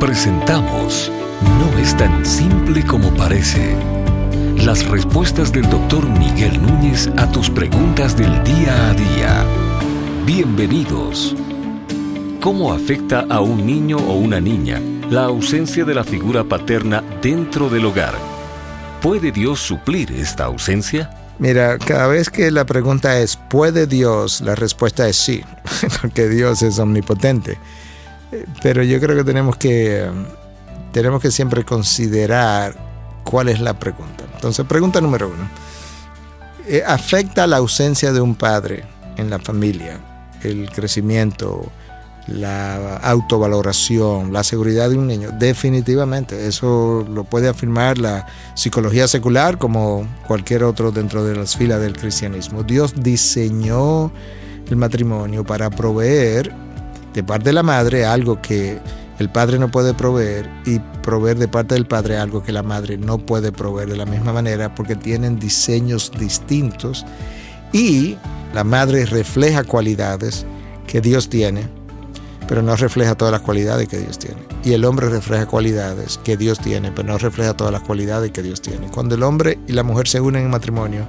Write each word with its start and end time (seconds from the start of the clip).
Presentamos 0.00 1.10
No 1.58 1.78
es 1.78 1.96
tan 1.96 2.26
simple 2.26 2.84
como 2.84 3.14
parece. 3.14 3.74
Las 4.58 4.86
respuestas 4.86 5.52
del 5.52 5.68
doctor 5.70 6.06
Miguel 6.06 6.60
Núñez 6.60 7.08
a 7.16 7.30
tus 7.32 7.48
preguntas 7.48 8.14
del 8.14 8.44
día 8.44 8.90
a 8.90 8.92
día. 8.92 9.44
Bienvenidos. 10.26 11.34
¿Cómo 12.42 12.74
afecta 12.74 13.24
a 13.30 13.40
un 13.40 13.64
niño 13.64 13.96
o 13.96 14.16
una 14.16 14.38
niña 14.38 14.82
la 15.08 15.24
ausencia 15.24 15.86
de 15.86 15.94
la 15.94 16.04
figura 16.04 16.44
paterna 16.44 17.02
dentro 17.22 17.70
del 17.70 17.86
hogar? 17.86 18.14
¿Puede 19.00 19.32
Dios 19.32 19.60
suplir 19.60 20.12
esta 20.12 20.44
ausencia? 20.44 21.10
Mira, 21.38 21.78
cada 21.78 22.06
vez 22.08 22.28
que 22.28 22.50
la 22.50 22.66
pregunta 22.66 23.18
es 23.18 23.36
¿puede 23.36 23.86
Dios? 23.86 24.42
La 24.42 24.54
respuesta 24.54 25.08
es 25.08 25.16
sí, 25.16 25.42
porque 26.02 26.28
Dios 26.28 26.60
es 26.60 26.78
omnipotente. 26.78 27.58
Pero 28.62 28.82
yo 28.82 29.00
creo 29.00 29.16
que 29.16 29.24
tenemos 29.24 29.56
que 29.56 30.10
tenemos 30.92 31.20
que 31.20 31.30
siempre 31.30 31.62
considerar 31.64 32.74
cuál 33.22 33.48
es 33.50 33.60
la 33.60 33.78
pregunta. 33.78 34.24
Entonces, 34.34 34.64
pregunta 34.64 35.00
número 35.00 35.28
uno. 35.28 35.46
Eh, 36.66 36.82
¿Afecta 36.86 37.46
la 37.46 37.58
ausencia 37.58 38.12
de 38.12 38.20
un 38.20 38.34
padre 38.34 38.84
en 39.16 39.28
la 39.28 39.38
familia 39.38 40.00
el 40.42 40.70
crecimiento, 40.70 41.70
la 42.28 42.96
autovaloración, 42.96 44.32
la 44.32 44.42
seguridad 44.42 44.88
de 44.88 44.96
un 44.96 45.06
niño? 45.06 45.30
Definitivamente. 45.38 46.46
Eso 46.46 47.06
lo 47.10 47.24
puede 47.24 47.48
afirmar 47.48 47.98
la 47.98 48.26
psicología 48.54 49.06
secular 49.06 49.58
como 49.58 50.08
cualquier 50.26 50.64
otro 50.64 50.92
dentro 50.92 51.24
de 51.24 51.36
las 51.36 51.56
filas 51.56 51.80
del 51.80 51.96
cristianismo. 51.96 52.62
Dios 52.62 52.94
diseñó 52.96 54.10
el 54.68 54.76
matrimonio 54.76 55.44
para 55.44 55.68
proveer 55.68 56.52
de 57.16 57.24
parte 57.24 57.48
de 57.48 57.54
la 57.54 57.62
madre 57.62 58.04
algo 58.04 58.42
que 58.42 58.78
el 59.18 59.30
padre 59.30 59.58
no 59.58 59.70
puede 59.70 59.94
proveer 59.94 60.50
y 60.66 60.78
proveer 61.02 61.38
de 61.38 61.48
parte 61.48 61.74
del 61.74 61.86
padre 61.86 62.18
algo 62.18 62.42
que 62.42 62.52
la 62.52 62.62
madre 62.62 62.98
no 62.98 63.16
puede 63.16 63.52
proveer 63.52 63.88
de 63.88 63.96
la 63.96 64.04
misma 64.04 64.34
manera 64.34 64.74
porque 64.74 64.96
tienen 64.96 65.38
diseños 65.38 66.12
distintos 66.18 67.06
y 67.72 68.18
la 68.52 68.64
madre 68.64 69.06
refleja 69.06 69.64
cualidades 69.64 70.44
que 70.86 71.00
Dios 71.00 71.30
tiene, 71.30 71.66
pero 72.46 72.60
no 72.60 72.76
refleja 72.76 73.14
todas 73.14 73.32
las 73.32 73.40
cualidades 73.40 73.88
que 73.88 73.98
Dios 73.98 74.18
tiene. 74.18 74.42
Y 74.62 74.74
el 74.74 74.84
hombre 74.84 75.08
refleja 75.08 75.46
cualidades 75.46 76.18
que 76.22 76.36
Dios 76.36 76.58
tiene, 76.60 76.92
pero 76.92 77.08
no 77.08 77.16
refleja 77.16 77.54
todas 77.54 77.72
las 77.72 77.82
cualidades 77.82 78.30
que 78.30 78.42
Dios 78.42 78.60
tiene. 78.60 78.88
Cuando 78.88 79.14
el 79.14 79.22
hombre 79.22 79.58
y 79.66 79.72
la 79.72 79.82
mujer 79.82 80.06
se 80.06 80.20
unen 80.20 80.44
en 80.44 80.50
matrimonio, 80.50 81.06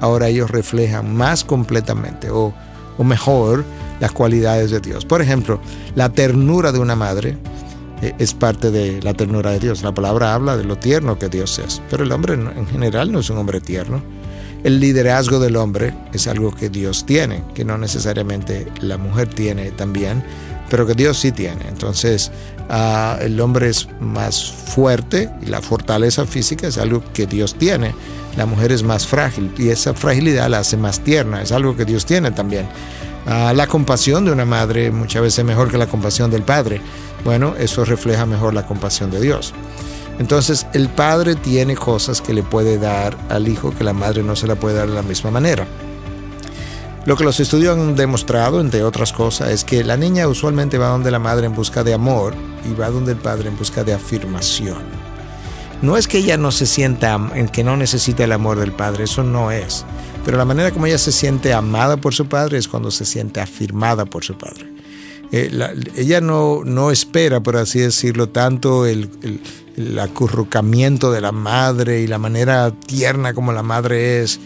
ahora 0.00 0.28
ellos 0.28 0.48
reflejan 0.48 1.12
más 1.12 1.42
completamente 1.42 2.30
o, 2.30 2.54
o 2.98 3.04
mejor 3.04 3.64
las 4.00 4.12
cualidades 4.12 4.70
de 4.70 4.80
Dios. 4.80 5.04
Por 5.04 5.22
ejemplo, 5.22 5.60
la 5.94 6.10
ternura 6.10 6.72
de 6.72 6.78
una 6.78 6.96
madre 6.96 7.36
eh, 8.02 8.14
es 8.18 8.34
parte 8.34 8.70
de 8.70 9.00
la 9.02 9.14
ternura 9.14 9.50
de 9.50 9.60
Dios. 9.60 9.82
La 9.82 9.92
palabra 9.92 10.34
habla 10.34 10.56
de 10.56 10.64
lo 10.64 10.76
tierno 10.76 11.18
que 11.18 11.28
Dios 11.28 11.58
es, 11.58 11.82
pero 11.90 12.04
el 12.04 12.12
hombre 12.12 12.34
en 12.34 12.66
general 12.66 13.12
no 13.12 13.20
es 13.20 13.30
un 13.30 13.38
hombre 13.38 13.60
tierno. 13.60 14.02
El 14.62 14.78
liderazgo 14.78 15.38
del 15.38 15.56
hombre 15.56 15.94
es 16.12 16.26
algo 16.26 16.54
que 16.54 16.68
Dios 16.68 17.06
tiene, 17.06 17.42
que 17.54 17.64
no 17.64 17.78
necesariamente 17.78 18.66
la 18.80 18.98
mujer 18.98 19.28
tiene 19.28 19.70
también, 19.70 20.22
pero 20.70 20.86
que 20.86 20.94
Dios 20.94 21.18
sí 21.18 21.32
tiene. 21.32 21.66
Entonces, 21.68 22.30
ah, 22.70 23.18
el 23.20 23.38
hombre 23.40 23.68
es 23.68 23.88
más 24.00 24.50
fuerte 24.50 25.28
y 25.42 25.46
la 25.46 25.60
fortaleza 25.60 26.24
física 26.24 26.68
es 26.68 26.78
algo 26.78 27.02
que 27.12 27.26
Dios 27.26 27.56
tiene. 27.56 27.94
La 28.36 28.46
mujer 28.46 28.72
es 28.72 28.82
más 28.82 29.06
frágil 29.06 29.52
y 29.58 29.68
esa 29.68 29.92
fragilidad 29.92 30.48
la 30.48 30.60
hace 30.60 30.76
más 30.76 31.00
tierna, 31.00 31.42
es 31.42 31.52
algo 31.52 31.76
que 31.76 31.84
Dios 31.84 32.06
tiene 32.06 32.30
también. 32.30 32.66
Ah, 33.26 33.52
la 33.54 33.66
compasión 33.66 34.24
de 34.24 34.32
una 34.32 34.46
madre 34.46 34.90
muchas 34.90 35.22
veces 35.22 35.44
mejor 35.44 35.70
que 35.70 35.76
la 35.76 35.86
compasión 35.86 36.30
del 36.30 36.42
padre. 36.42 36.80
Bueno, 37.24 37.54
eso 37.58 37.84
refleja 37.84 38.24
mejor 38.24 38.54
la 38.54 38.64
compasión 38.64 39.10
de 39.10 39.20
Dios. 39.20 39.52
Entonces, 40.18 40.66
el 40.74 40.88
padre 40.88 41.34
tiene 41.34 41.74
cosas 41.74 42.20
que 42.20 42.32
le 42.32 42.42
puede 42.42 42.78
dar 42.78 43.16
al 43.28 43.48
hijo 43.48 43.74
que 43.74 43.84
la 43.84 43.92
madre 43.92 44.22
no 44.22 44.36
se 44.36 44.46
la 44.46 44.54
puede 44.54 44.76
dar 44.76 44.88
de 44.88 44.94
la 44.94 45.02
misma 45.02 45.30
manera. 45.30 45.66
Lo 47.06 47.16
que 47.16 47.24
los 47.24 47.40
estudios 47.40 47.78
han 47.78 47.96
demostrado, 47.96 48.60
entre 48.60 48.84
otras 48.84 49.12
cosas, 49.12 49.50
es 49.50 49.64
que 49.64 49.82
la 49.84 49.96
niña 49.96 50.28
usualmente 50.28 50.76
va 50.76 50.88
donde 50.88 51.10
la 51.10 51.18
madre 51.18 51.46
en 51.46 51.54
busca 51.54 51.82
de 51.82 51.94
amor 51.94 52.34
y 52.70 52.74
va 52.74 52.90
donde 52.90 53.12
el 53.12 53.18
padre 53.18 53.48
en 53.48 53.56
busca 53.56 53.84
de 53.84 53.94
afirmación. 53.94 54.82
No 55.80 55.96
es 55.96 56.06
que 56.06 56.18
ella 56.18 56.36
no 56.36 56.52
se 56.52 56.66
sienta, 56.66 57.18
en 57.34 57.48
que 57.48 57.64
no 57.64 57.76
necesita 57.76 58.24
el 58.24 58.32
amor 58.32 58.58
del 58.58 58.72
padre, 58.72 59.04
eso 59.04 59.24
no 59.24 59.50
es. 59.50 59.86
Pero 60.26 60.36
la 60.36 60.44
manera 60.44 60.72
como 60.72 60.86
ella 60.86 60.98
se 60.98 61.10
siente 61.10 61.54
amada 61.54 61.96
por 61.96 62.14
su 62.14 62.26
padre 62.26 62.58
es 62.58 62.68
cuando 62.68 62.90
se 62.90 63.06
siente 63.06 63.40
afirmada 63.40 64.04
por 64.04 64.22
su 64.22 64.36
padre. 64.36 64.70
Eh, 65.32 65.50
ella 65.96 66.20
no, 66.20 66.64
no, 66.64 66.90
espera, 66.90 67.40
por 67.40 67.56
así 67.56 67.78
decirlo, 67.78 68.28
tanto 68.28 68.84
el, 68.84 69.08
el, 69.76 69.98
acurrucamiento 69.98 71.12
de 71.12 71.22
la 71.22 71.32
madre 71.32 72.00
y 72.00 72.06
la 72.06 72.18
manera 72.18 72.72
tierna 72.72 73.32
como 73.32 73.52
la 73.52 73.62
madre 73.62 74.22
es. 74.22 74.38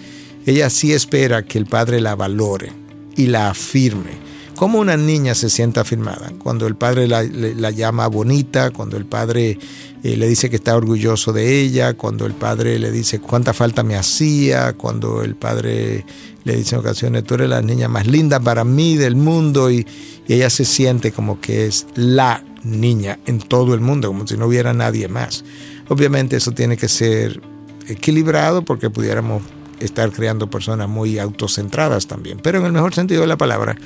Ella 0.46 0.70
sí 0.70 0.92
espera 0.92 1.44
que 1.44 1.58
el 1.58 1.66
padre 1.66 2.00
la 2.00 2.14
valore 2.14 2.72
y 3.16 3.26
la 3.26 3.50
afirme. 3.50 4.24
¿Cómo 4.56 4.78
una 4.78 4.96
niña 4.96 5.34
se 5.34 5.50
siente 5.50 5.80
afirmada? 5.80 6.32
Cuando 6.38 6.66
el 6.66 6.76
padre 6.76 7.08
la, 7.08 7.22
la 7.24 7.70
llama 7.70 8.06
bonita, 8.06 8.70
cuando 8.70 8.96
el 8.96 9.04
padre 9.04 9.58
eh, 10.04 10.16
le 10.16 10.28
dice 10.28 10.48
que 10.48 10.56
está 10.56 10.76
orgulloso 10.76 11.32
de 11.32 11.60
ella, 11.60 11.94
cuando 11.94 12.24
el 12.26 12.34
padre 12.34 12.78
le 12.78 12.92
dice 12.92 13.20
cuánta 13.20 13.52
falta 13.52 13.82
me 13.82 13.96
hacía, 13.96 14.74
cuando 14.74 15.22
el 15.22 15.34
padre 15.34 16.04
le 16.44 16.56
dice 16.56 16.74
en 16.74 16.82
ocasiones, 16.82 17.24
tú 17.24 17.34
eres 17.34 17.48
la 17.48 17.62
niña 17.62 17.88
más 17.88 18.06
linda 18.06 18.38
para 18.38 18.64
mí 18.64 18.96
del 18.96 19.16
mundo 19.16 19.70
y, 19.70 19.86
ella 20.26 20.48
se 20.48 20.64
siente 20.64 21.12
como 21.12 21.38
que 21.38 21.66
es 21.66 21.86
la 21.96 22.42
niña 22.62 23.18
en 23.26 23.40
todo 23.40 23.74
el 23.74 23.80
mundo, 23.80 24.08
como 24.08 24.26
si 24.26 24.38
no 24.38 24.46
hubiera 24.46 24.72
nadie 24.72 25.06
más. 25.06 25.44
Obviamente 25.88 26.36
eso 26.36 26.52
tiene 26.52 26.78
que 26.78 26.88
ser 26.88 27.42
equilibrado 27.88 28.64
porque 28.64 28.88
pudiéramos 28.88 29.42
estar 29.86 30.10
creando 30.10 30.48
personas 30.48 30.88
muy 30.88 31.18
autocentradas 31.18 32.06
también, 32.06 32.38
pero 32.42 32.58
en 32.58 32.66
el 32.66 32.72
mejor 32.72 32.94
sentido 32.94 33.22
de 33.22 33.26
la 33.28 33.36
palabra, 33.36 33.76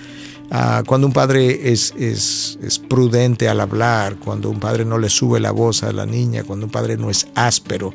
Ah, 0.50 0.82
cuando 0.86 1.06
un 1.06 1.12
padre 1.12 1.72
es, 1.72 1.92
es, 1.98 2.59
es, 2.62 2.78
prudente 2.78 3.50
al 3.50 3.60
hablar, 3.60 4.16
cuando 4.16 4.48
un 4.48 4.58
padre 4.58 4.87
no 4.87 4.97
le 4.97 5.10
sube 5.10 5.41
la 5.41 5.50
voz 5.50 5.82
a 5.82 5.92
la 5.92 6.06
niña, 6.06 6.42
cuando 6.42 6.64
un 6.64 6.72
padre 6.72 6.97
no 6.97 7.10
es 7.10 7.28
áspero, 7.34 7.92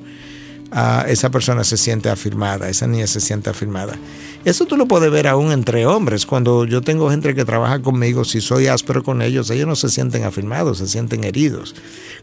esa 1.08 1.30
persona 1.30 1.64
se 1.64 1.78
siente 1.78 2.10
afirmada, 2.10 2.70
esa 2.70 2.88
niña 2.88 3.08
se 3.08 3.20
siente 3.20 3.50
afirmada. 3.50 3.94
Eso 4.44 4.66
tú 4.66 4.76
lo 4.76 4.88
puedes 4.88 5.10
ver 5.10 5.28
aún 5.28 5.52
entre 5.52 5.86
hombres. 5.86 6.26
Cuando 6.26 6.66
yo 6.66 6.82
tengo 6.82 7.10
gente 7.10 7.34
que 7.34 7.46
trabaja 7.46 7.82
conmigo, 7.82 8.26
si 8.26 8.42
soy 8.42 8.68
áspero 8.68 9.02
con 9.02 9.22
ellos, 9.22 9.50
ellos 9.50 9.68
no 9.68 9.76
se 9.76 9.88
sienten 9.88 10.26
afirmados, 10.26 10.80
se 10.80 10.88
sienten 10.88 11.24
heridos. 11.24 11.76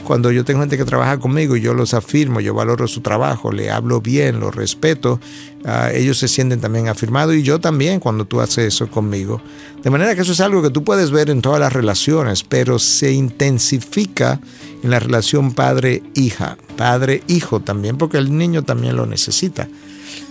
Cuando 0.04 0.30
yo 0.30 0.44
tengo 0.44 0.60
gente 0.60 0.76
que 0.76 0.84
trabaja 0.84 1.18
conmigo 1.18 1.56
yo 1.56 1.74
los 1.74 1.94
afirmo, 1.94 2.40
yo 2.40 2.52
valoro 2.52 2.88
su 2.88 3.00
trabajo, 3.00 3.52
le 3.52 3.70
hablo 3.70 4.00
bien, 4.00 4.40
lo 4.40 4.50
respeto, 4.50 5.20
ah, 5.64 5.90
ellos 5.92 6.18
se 6.18 6.28
sienten 6.28 6.60
también 6.60 6.88
afirmados 6.88 7.34
y 7.34 7.42
yo 7.42 7.58
también 7.58 8.00
cuando 8.00 8.24
tú 8.24 8.40
haces 8.40 8.74
eso 8.74 8.90
conmigo. 8.90 9.40
De 9.82 9.90
manera 9.90 10.14
que 10.14 10.22
eso 10.22 10.32
es 10.32 10.40
algo 10.40 10.62
que 10.62 10.70
tú 10.70 10.84
puedes 10.84 11.10
ver 11.10 11.30
en 11.30 11.40
todas 11.40 11.60
las 11.60 11.72
relaciones, 11.72 12.42
pero 12.42 12.78
se 12.78 13.12
intensifica 13.12 14.40
en 14.82 14.90
la 14.90 14.98
relación 14.98 15.52
padre-hija, 15.52 16.56
padre-hijo 16.76 17.60
también, 17.60 17.96
porque 17.96 18.18
el 18.18 18.36
niño 18.36 18.62
también 18.62 18.96
lo 18.96 19.06
necesita. 19.06 19.68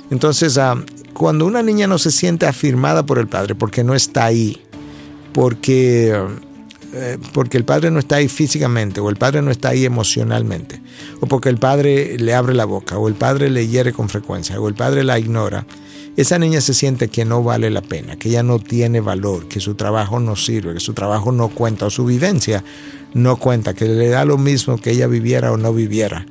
Entonces, 0.10 0.58
ah, 0.58 0.84
cuando 1.14 1.46
una 1.46 1.62
niña 1.62 1.88
no 1.88 1.98
se 1.98 2.12
siente 2.12 2.46
afirmada 2.46 3.06
por 3.06 3.20
el 3.20 3.28
padre, 3.28 3.56
porque 3.56 3.84
no 3.84 3.94
está 3.94 4.26
ahí, 4.26 4.62
porque, 5.34 6.18
eh, 6.94 7.18
porque 7.34 7.58
el 7.58 7.66
padre 7.66 7.92
no 7.92 8.00
está 8.00 8.16
ahí 8.16 8.28
físicamente, 8.28 9.00
o 9.02 9.10
el 9.10 9.18
padre 9.18 9.42
no 9.42 9.52
está 9.52 9.70
ahí 9.70 9.86
emocionalmente, 9.86 10.82
o 11.20 11.28
porque 11.28 11.50
el 11.50 11.58
padre 11.58 12.18
le 12.18 12.34
abre 12.34 12.56
la 12.56 12.66
boca, 12.66 12.98
o 12.98 13.08
el 13.08 13.16
padre 13.16 13.50
le 13.50 13.68
hiere 13.68 13.94
con 13.94 14.10
frecuencia, 14.10 14.60
o 14.60 14.68
el 14.68 14.74
padre 14.74 15.04
la 15.04 15.20
ignora, 15.20 15.66
esa 16.22 16.38
niña 16.38 16.60
se 16.60 16.74
siente 16.74 17.08
que 17.08 17.24
no 17.24 17.44
vale 17.44 17.70
la 17.70 17.82
pena, 17.82 18.18
que 18.18 18.28
ella 18.28 18.44
no 18.44 18.60
tiene 18.60 19.00
valor, 19.00 19.48
que 19.48 19.62
su 19.62 19.76
trabajo 19.76 20.20
no 20.20 20.36
sirve, 20.36 20.74
que 20.74 20.82
su 20.82 20.94
trabajo 20.94 21.32
no 21.32 21.48
cuenta, 21.48 21.86
o 21.86 21.90
su 21.90 22.04
vivencia 22.04 22.62
no 23.14 23.38
cuenta, 23.38 23.74
que 23.74 23.86
le 23.86 24.10
da 24.10 24.26
lo 24.26 24.38
mismo 24.38 24.78
que 24.78 24.92
ella 24.92 25.08
viviera 25.08 25.54
o 25.54 25.58
no 25.58 25.74
viviera. 25.74 26.26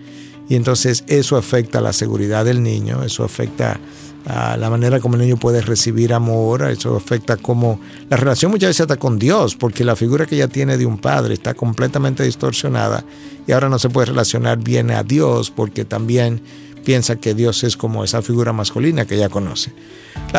Y 0.47 0.57
entonces 0.57 1.05
eso 1.07 1.39
afecta 1.39 1.81
la 1.81 1.95
seguridad 1.95 2.45
del 2.45 2.63
niño, 2.63 3.03
eso 3.03 3.25
afecta 3.25 3.81
a 4.27 4.59
la 4.59 4.69
manera 4.69 5.01
como 5.01 5.15
el 5.15 5.23
niño 5.23 5.39
puede 5.39 5.63
recibir 5.63 6.13
amor, 6.13 6.63
eso 6.71 6.95
afecta 6.95 7.39
como 7.39 7.81
la 8.11 8.19
relación 8.19 8.51
muchas 8.51 8.69
veces 8.69 8.81
está 8.81 8.97
con 8.97 9.19
Dios, 9.19 9.57
porque 9.57 9.85
la 9.85 9.97
figura 9.97 10.27
que 10.27 10.35
ella 10.35 10.49
tiene 10.49 10.77
de 10.77 10.85
un 10.85 10.99
padre 10.99 11.33
está 11.33 11.55
completamente 11.55 12.25
distorsionada 12.25 13.05
y 13.47 13.53
ahora 13.53 13.71
no 13.71 13.79
se 13.79 13.89
puede 13.89 14.09
relacionar 14.09 14.59
bien 14.59 14.91
a 14.91 15.03
Dios 15.03 15.51
porque 15.51 15.87
también 15.87 16.43
piensa 16.89 17.17
que 17.17 17.35
Dios 17.35 17.65
es 17.65 17.77
como 17.77 18.03
esa 18.03 18.23
figura 18.23 18.55
masculina 18.55 19.05
que 19.05 19.17
ella 19.17 19.29
conoce. 19.29 19.75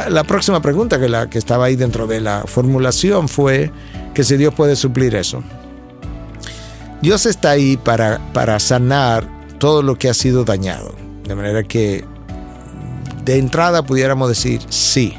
La, 0.09 0.23
próxima 0.23 0.63
pregunta 0.63 0.99
que, 0.99 1.07
la, 1.07 1.29
que 1.29 1.37
estaba 1.37 1.65
ahí 1.65 1.75
dentro 1.75 2.07
de 2.07 2.21
la 2.21 2.45
formulación 2.47 3.29
fue 3.29 3.71
que 4.15 4.23
si 4.23 4.35
Dios 4.35 4.55
puede 4.55 4.75
suplir 4.75 5.13
eso. 5.13 5.43
Dios 7.03 7.27
está 7.27 7.51
ahí 7.51 7.77
para, 7.77 8.19
para 8.33 8.59
sanar 8.59 9.29
todo 9.59 9.83
lo 9.83 9.95
que 9.99 10.09
ha 10.09 10.15
sido 10.15 10.43
dañado. 10.43 10.95
De 11.23 11.35
manera 11.35 11.61
que 11.61 12.03
de 13.25 13.37
entrada 13.37 13.83
pudiéramos 13.83 14.27
decir 14.27 14.59
sí. 14.69 15.13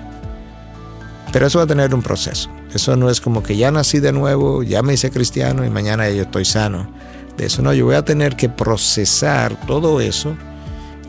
Pero 1.32 1.46
eso 1.46 1.58
va 1.60 1.64
a 1.64 1.68
tener 1.68 1.94
un 1.94 2.02
proceso. 2.02 2.50
Eso 2.74 2.96
no 2.96 3.08
es 3.08 3.20
como 3.20 3.44
que 3.44 3.56
ya 3.56 3.70
nací 3.70 4.00
de 4.00 4.10
nuevo, 4.10 4.64
ya 4.64 4.82
me 4.82 4.94
hice 4.94 5.12
cristiano 5.12 5.64
y 5.64 5.70
mañana 5.70 6.10
yo 6.10 6.22
estoy 6.22 6.44
sano. 6.44 6.90
de 7.36 7.46
eso. 7.46 7.62
No, 7.62 7.72
yo 7.72 7.84
voy 7.84 7.94
a 7.94 8.04
tener 8.04 8.34
que 8.34 8.48
procesar 8.48 9.54
todo 9.68 10.00
eso, 10.00 10.36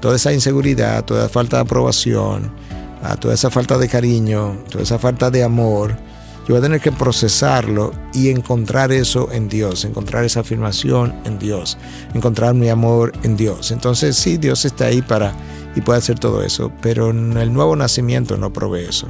toda 0.02 0.16
esa 0.18 0.34
inseguridad, 0.34 1.06
toda 1.06 1.22
esa 1.22 1.30
falta 1.30 1.58
de 1.58 1.62
aprobación, 1.62 2.52
toda 3.20 3.34
esa 3.34 3.50
falta 3.50 3.78
de 3.78 3.88
cariño, 3.88 4.58
toda 4.70 4.84
esa 4.84 5.00
falta 5.00 5.32
de 5.32 5.44
amor. 5.44 5.96
Yo 6.42 6.56
voy 6.56 6.58
a 6.58 6.62
tener 6.62 6.82
que 6.82 6.92
procesarlo 6.92 7.92
y 8.14 8.30
encontrar 8.30 8.92
eso 8.92 9.32
en 9.32 9.48
Dios, 9.48 9.86
encontrar 9.86 10.26
esa 10.26 10.40
afirmación 10.40 11.14
en 11.24 11.38
Dios, 11.38 11.78
encontrar 12.16 12.56
mi 12.56 12.68
amor 12.68 13.14
en 13.24 13.38
Dios. 13.38 13.72
Entonces 13.72 14.18
sí, 14.18 14.38
Dios 14.38 14.66
está 14.66 14.88
ahí 14.88 15.04
para 15.04 15.34
y 15.76 15.82
puede 15.82 16.00
hacer 16.00 16.20
todo 16.20 16.42
eso, 16.42 16.72
pero 16.82 17.12
en 17.12 17.38
el 17.38 17.54
nuevo 17.54 17.76
nacimiento 17.76 18.38
no 18.38 18.52
provee 18.52 18.86
eso. 18.90 19.08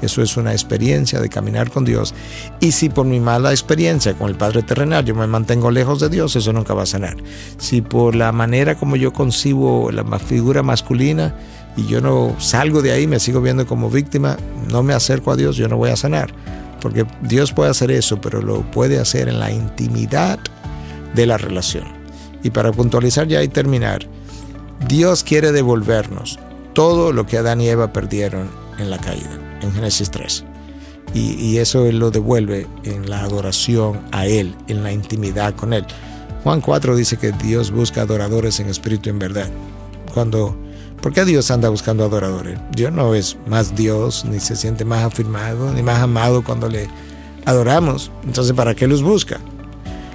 Eso 0.00 0.22
es 0.22 0.36
una 0.36 0.52
experiencia 0.52 1.20
de 1.20 1.28
caminar 1.28 1.70
con 1.70 1.84
Dios. 1.84 2.14
Y 2.60 2.72
si 2.72 2.88
por 2.88 3.06
mi 3.06 3.20
mala 3.20 3.50
experiencia 3.50 4.14
con 4.14 4.28
el 4.28 4.36
Padre 4.36 4.62
terrenal 4.62 5.04
yo 5.04 5.14
me 5.14 5.26
mantengo 5.26 5.70
lejos 5.70 6.00
de 6.00 6.08
Dios, 6.08 6.36
eso 6.36 6.52
nunca 6.52 6.74
va 6.74 6.84
a 6.84 6.86
sanar. 6.86 7.16
Si 7.58 7.82
por 7.82 8.14
la 8.14 8.32
manera 8.32 8.76
como 8.76 8.96
yo 8.96 9.12
concibo 9.12 9.90
la 9.90 10.04
figura 10.18 10.62
masculina 10.62 11.34
y 11.76 11.86
yo 11.86 12.00
no 12.00 12.36
salgo 12.38 12.82
de 12.82 12.92
ahí, 12.92 13.06
me 13.06 13.20
sigo 13.20 13.40
viendo 13.40 13.66
como 13.66 13.90
víctima, 13.90 14.36
no 14.70 14.82
me 14.82 14.94
acerco 14.94 15.32
a 15.32 15.36
Dios, 15.36 15.56
yo 15.56 15.68
no 15.68 15.76
voy 15.76 15.90
a 15.90 15.96
sanar. 15.96 16.32
Porque 16.80 17.04
Dios 17.22 17.52
puede 17.52 17.70
hacer 17.70 17.90
eso, 17.90 18.20
pero 18.20 18.40
lo 18.40 18.62
puede 18.70 19.00
hacer 19.00 19.28
en 19.28 19.40
la 19.40 19.50
intimidad 19.50 20.38
de 21.14 21.26
la 21.26 21.38
relación. 21.38 21.84
Y 22.44 22.50
para 22.50 22.70
puntualizar 22.70 23.26
ya 23.26 23.42
y 23.42 23.48
terminar, 23.48 24.06
Dios 24.86 25.24
quiere 25.24 25.50
devolvernos 25.50 26.38
todo 26.72 27.12
lo 27.12 27.26
que 27.26 27.38
Adán 27.38 27.60
y 27.60 27.68
Eva 27.68 27.92
perdieron 27.92 28.48
en 28.78 28.90
la 28.90 28.98
caída 28.98 29.47
en 29.62 29.72
Génesis 29.72 30.10
3. 30.10 30.44
Y, 31.14 31.56
eso 31.56 31.86
Él 31.86 31.98
lo 31.98 32.10
devuelve 32.10 32.66
en 32.84 33.08
la 33.08 33.22
adoración 33.22 34.00
a 34.12 34.26
Él, 34.26 34.54
en 34.68 34.82
la 34.82 34.92
intimidad 34.92 35.54
con 35.54 35.72
Él. 35.72 35.84
Juan 36.44 36.60
4 36.60 36.96
dice 36.96 37.16
que 37.16 37.32
Dios 37.32 37.70
busca 37.70 38.02
adoradores 38.02 38.60
en 38.60 38.68
espíritu 38.68 39.08
y 39.08 39.10
en 39.10 39.18
verdad. 39.18 39.48
Cuando, 40.12 40.56
¿Por 41.00 41.12
qué 41.12 41.24
Dios 41.24 41.50
anda 41.50 41.70
buscando 41.70 42.04
adoradores? 42.04 42.58
Dios 42.72 42.92
no 42.92 43.14
es 43.14 43.38
más 43.46 43.74
Dios, 43.74 44.24
ni 44.26 44.38
se 44.38 44.54
siente 44.54 44.84
más 44.84 45.04
afirmado, 45.04 45.72
ni 45.72 45.82
más 45.82 46.00
amado 46.00 46.44
cuando 46.44 46.68
le 46.68 46.88
adoramos. 47.46 48.10
Entonces, 48.24 48.52
¿para 48.52 48.74
qué 48.74 48.86
los 48.86 49.02
busca? 49.02 49.40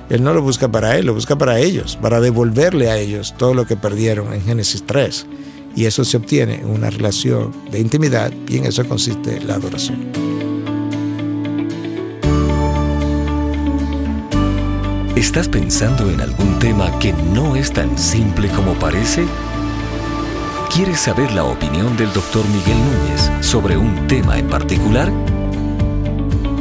Él 0.10 0.24
no 0.24 0.34
lo 0.34 0.42
busca 0.42 0.70
para 0.70 0.98
Él, 0.98 1.08
lo 1.08 1.14
busca 1.14 1.38
para 1.38 1.60
ellos, 1.60 1.98
para 2.02 2.20
devolverle 2.20 2.92
a 2.92 2.98
ellos 2.98 3.34
todo 3.38 3.54
lo 3.54 3.66
que 3.66 3.76
perdieron 3.76 4.34
en 4.34 4.44
Génesis 4.44 4.84
3. 4.86 5.26
Y 5.76 5.86
eso 5.86 6.06
se 6.06 6.18
obtiene 6.18 6.56
en 6.56 6.70
una 6.70 6.90
relación 6.90 7.52
de 7.72 7.80
intimidad 7.80 8.32
y 8.48 8.58
en 8.58 8.66
eso 8.66 8.88
consiste 8.88 9.42
la 9.42 9.56
adoración. 9.56 10.12
¿Estás 15.16 15.48
pensando 15.48 16.12
en 16.12 16.22
algún 16.22 16.60
tema 16.60 17.00
que 17.00 17.14
no 17.14 17.56
es 17.56 17.72
tan 17.72 17.98
simple 17.98 18.50
como 18.50 18.74
parece? 18.74 19.26
¿Quieres 20.74 21.00
saber 21.00 21.32
la 21.32 21.44
opinión 21.44 21.96
del 21.98 22.12
doctor 22.14 22.44
Miguel 22.50 22.78
Núñez 22.78 23.32
sobre 23.42 23.78
un 23.78 24.08
tema 24.08 24.38
en 24.38 24.48
particular? 24.48 25.12